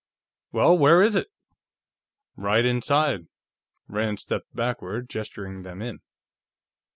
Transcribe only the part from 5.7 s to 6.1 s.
in.